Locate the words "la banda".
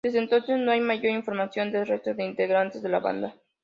2.89-3.35